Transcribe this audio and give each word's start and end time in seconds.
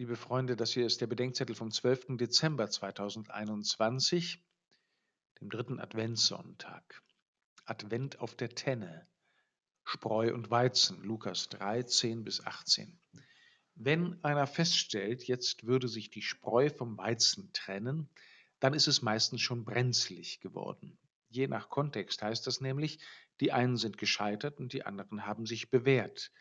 Liebe 0.00 0.16
Freunde, 0.16 0.56
das 0.56 0.72
hier 0.72 0.86
ist 0.86 1.02
der 1.02 1.06
Bedenkzettel 1.08 1.54
vom 1.54 1.70
12. 1.70 2.16
Dezember 2.16 2.70
2021, 2.70 4.42
dem 5.38 5.50
dritten 5.50 5.78
Adventssonntag. 5.78 7.02
Advent 7.66 8.18
auf 8.18 8.34
der 8.34 8.48
Tenne, 8.48 9.06
Spreu 9.84 10.32
und 10.32 10.50
Weizen, 10.50 11.02
Lukas 11.02 11.50
3, 11.50 11.82
10 11.82 12.24
bis 12.24 12.46
18. 12.46 12.98
Wenn 13.74 14.24
einer 14.24 14.46
feststellt, 14.46 15.24
jetzt 15.24 15.66
würde 15.66 15.86
sich 15.86 16.08
die 16.08 16.22
Spreu 16.22 16.70
vom 16.70 16.96
Weizen 16.96 17.52
trennen, 17.52 18.08
dann 18.58 18.72
ist 18.72 18.88
es 18.88 19.02
meistens 19.02 19.42
schon 19.42 19.66
brenzlig 19.66 20.40
geworden. 20.40 20.96
Je 21.28 21.46
nach 21.46 21.68
Kontext 21.68 22.22
heißt 22.22 22.46
das 22.46 22.62
nämlich, 22.62 23.00
die 23.40 23.52
einen 23.52 23.76
sind 23.76 23.98
gescheitert 23.98 24.60
und 24.60 24.72
die 24.72 24.86
anderen 24.86 25.26
haben 25.26 25.44
sich 25.44 25.68
bewährt. 25.68 26.32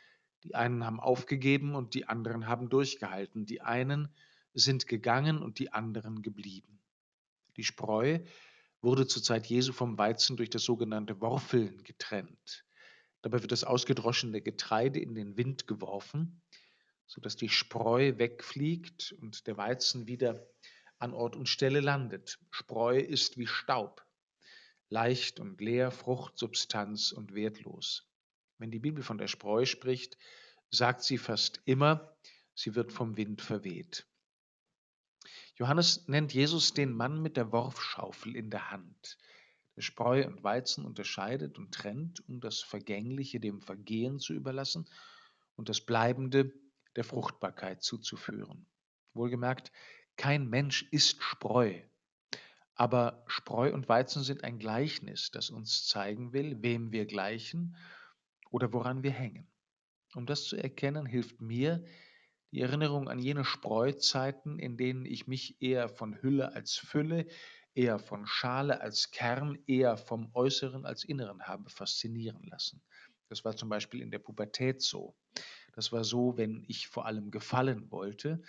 Die 0.44 0.56
einen 0.56 0.86
haben 0.86 1.00
aufgegeben 1.00 1.76
und 1.76 1.94
die 1.94 2.08
anderen 2.08 2.48
haben 2.48 2.70
durchgehalten. 2.70 3.46
Die 3.46 3.62
einen 3.62 4.10
sind 4.54 4.88
gegangen 4.88 5.42
und 5.42 5.60
die 5.60 5.74
anderen 5.74 6.22
geblieben. 6.22 6.82
Die 7.58 7.64
Spreu 7.64 8.20
wurde 8.82 9.08
zur 9.08 9.22
Zeit 9.22 9.48
Jesu 9.48 9.74
vom 9.74 9.98
Weizen 9.98 10.38
durch 10.38 10.50
das 10.50 10.64
sogenannte 10.64 11.20
Worfeln 11.22 11.84
getrennt. 11.84 12.66
Dabei 13.22 13.42
wird 13.42 13.52
das 13.52 13.66
ausgedroschene 13.66 14.42
Getreide 14.42 15.00
in 15.00 15.14
den 15.14 15.36
Wind 15.36 15.68
geworfen, 15.68 16.42
sodass 17.06 17.36
die 17.36 17.50
Spreu 17.50 18.18
wegfliegt 18.18 19.14
und 19.20 19.46
der 19.48 19.58
Weizen 19.58 20.08
wieder 20.08 20.48
an 21.00 21.14
Ort 21.14 21.36
und 21.36 21.50
Stelle 21.50 21.82
landet. 21.82 22.40
Spreu 22.50 22.98
ist 22.98 23.38
wie 23.38 23.48
Staub, 23.48 24.06
leicht 24.90 25.40
und 25.40 25.60
leer, 25.60 25.92
Fruchtsubstanz 25.92 27.12
und 27.12 27.34
wertlos. 27.34 28.10
Wenn 28.60 28.72
die 28.72 28.80
Bibel 28.80 29.04
von 29.04 29.18
der 29.18 29.28
Spreu 29.28 29.66
spricht, 29.66 30.18
sagt 30.70 31.02
sie 31.02 31.18
fast 31.18 31.62
immer, 31.66 32.16
sie 32.54 32.76
wird 32.76 32.92
vom 32.92 33.16
Wind 33.16 33.42
verweht. 33.42 34.06
Johannes 35.56 36.08
nennt 36.08 36.34
Jesus 36.34 36.74
den 36.74 36.94
Mann 36.94 37.22
mit 37.22 37.38
der 37.38 37.52
Worfschaufel 37.52 38.36
in 38.36 38.50
der 38.50 38.70
Hand, 38.70 39.18
der 39.78 39.82
Spreu 39.82 40.26
und 40.28 40.44
Weizen 40.44 40.86
unterscheidet 40.86 41.58
und 41.58 41.74
trennt, 41.74 42.28
um 42.28 42.42
das 42.42 42.60
Vergängliche 42.60 43.40
dem 43.40 43.62
Vergehen 43.62 44.20
zu 44.20 44.34
überlassen 44.34 44.90
und 45.56 45.70
das 45.70 45.82
Bleibende 45.82 46.54
der 46.96 47.06
Fruchtbarkeit 47.06 47.82
zuzuführen. 47.82 48.68
Wohlgemerkt, 49.14 49.72
kein 50.18 50.50
Mensch 50.50 50.84
ist 50.92 51.24
Spreu, 51.24 51.82
aber 52.76 53.24
Spreu 53.28 53.74
und 53.74 53.88
Weizen 53.88 54.24
sind 54.24 54.44
ein 54.44 54.60
Gleichnis, 54.60 55.32
das 55.32 55.50
uns 55.50 55.88
zeigen 55.88 56.34
will, 56.34 56.62
wem 56.62 56.92
wir 56.92 57.06
gleichen 57.06 57.78
oder 58.50 58.74
woran 58.74 59.04
wir 59.04 59.12
hängen. 59.12 59.48
Um 60.16 60.26
das 60.26 60.46
zu 60.46 60.56
erkennen, 60.58 61.06
hilft 61.06 61.42
mir 61.42 61.86
die 62.52 62.62
Erinnerung 62.62 63.10
an 63.10 63.20
jene 63.20 63.46
Spreuzeiten, 63.46 64.58
in 64.58 64.78
denen 64.78 65.06
ich 65.06 65.28
mich 65.28 65.62
eher 65.62 65.88
von 65.90 66.22
Hülle 66.22 66.54
als 66.54 66.76
Fülle, 66.76 67.28
eher 67.76 68.00
von 68.00 68.26
Schale 68.26 68.82
als 68.82 69.12
Kern, 69.12 69.58
eher 69.68 69.98
vom 69.98 70.32
Äußeren 70.34 70.86
als 70.86 71.04
Inneren 71.04 71.44
habe 71.44 71.70
faszinieren 71.70 72.44
lassen. 72.44 72.82
Das 73.28 73.46
war 73.46 73.56
zum 73.56 73.70
Beispiel 73.70 74.02
in 74.02 74.10
der 74.10 74.20
Pubertät 74.20 74.82
so. 74.82 75.16
Das 75.74 75.92
war 75.92 76.04
so, 76.04 76.38
wenn 76.38 76.64
ich 76.68 76.88
vor 76.88 77.06
allem 77.06 77.30
gefallen 77.30 77.92
wollte 77.92 78.42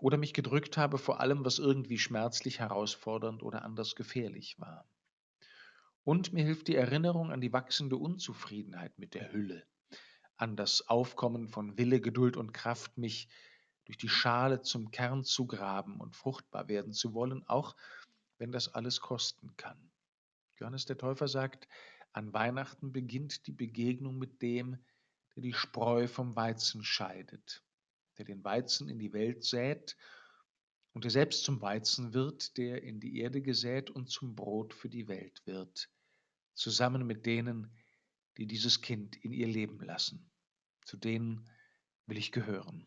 oder 0.00 0.16
mich 0.16 0.32
gedrückt 0.32 0.76
habe 0.78 0.98
vor 0.98 1.20
allem, 1.20 1.44
was 1.44 1.58
irgendwie 1.58 1.98
schmerzlich, 1.98 2.60
herausfordernd 2.60 3.42
oder 3.42 3.62
anders 3.64 3.94
gefährlich 3.94 4.58
war. 4.58 4.88
Und 6.08 6.32
mir 6.32 6.42
hilft 6.42 6.68
die 6.68 6.74
Erinnerung 6.74 7.32
an 7.32 7.42
die 7.42 7.52
wachsende 7.52 7.98
Unzufriedenheit 7.98 8.98
mit 8.98 9.12
der 9.12 9.30
Hülle, 9.30 9.66
an 10.38 10.56
das 10.56 10.88
Aufkommen 10.88 11.48
von 11.48 11.76
Wille, 11.76 12.00
Geduld 12.00 12.38
und 12.38 12.54
Kraft, 12.54 12.96
mich 12.96 13.28
durch 13.84 13.98
die 13.98 14.08
Schale 14.08 14.62
zum 14.62 14.90
Kern 14.90 15.22
zu 15.22 15.46
graben 15.46 16.00
und 16.00 16.16
fruchtbar 16.16 16.66
werden 16.66 16.94
zu 16.94 17.12
wollen, 17.12 17.46
auch 17.46 17.76
wenn 18.38 18.52
das 18.52 18.74
alles 18.74 19.02
kosten 19.02 19.54
kann. 19.58 19.76
Johannes 20.56 20.86
der 20.86 20.96
Täufer 20.96 21.28
sagt, 21.28 21.68
an 22.14 22.32
Weihnachten 22.32 22.90
beginnt 22.90 23.46
die 23.46 23.52
Begegnung 23.52 24.16
mit 24.16 24.40
dem, 24.40 24.78
der 25.36 25.42
die 25.42 25.52
Spreu 25.52 26.08
vom 26.08 26.34
Weizen 26.34 26.82
scheidet, 26.84 27.62
der 28.16 28.24
den 28.24 28.42
Weizen 28.44 28.88
in 28.88 28.98
die 28.98 29.12
Welt 29.12 29.44
sät 29.44 29.94
und 30.94 31.04
der 31.04 31.10
selbst 31.10 31.44
zum 31.44 31.60
Weizen 31.60 32.14
wird, 32.14 32.56
der 32.56 32.82
in 32.82 32.98
die 32.98 33.18
Erde 33.18 33.42
gesät 33.42 33.90
und 33.90 34.08
zum 34.08 34.34
Brot 34.34 34.72
für 34.72 34.88
die 34.88 35.06
Welt 35.06 35.42
wird 35.44 35.90
zusammen 36.58 37.06
mit 37.06 37.24
denen, 37.24 37.72
die 38.36 38.46
dieses 38.46 38.80
Kind 38.80 39.16
in 39.16 39.32
ihr 39.32 39.46
leben 39.46 39.80
lassen. 39.80 40.30
Zu 40.84 40.96
denen 40.96 41.48
will 42.06 42.18
ich 42.18 42.32
gehören. 42.32 42.86